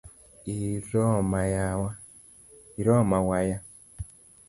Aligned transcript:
Iroma 2.83 3.11
waya 3.29 3.57